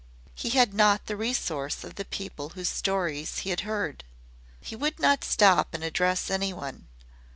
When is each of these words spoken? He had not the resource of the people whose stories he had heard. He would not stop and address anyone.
He 0.33 0.49
had 0.49 0.73
not 0.73 1.05
the 1.05 1.15
resource 1.15 1.83
of 1.83 1.93
the 1.93 2.05
people 2.05 2.49
whose 2.49 2.69
stories 2.69 3.37
he 3.45 3.51
had 3.51 3.59
heard. 3.61 4.03
He 4.59 4.75
would 4.75 4.99
not 4.99 5.23
stop 5.23 5.75
and 5.75 5.83
address 5.83 6.31
anyone. 6.31 6.87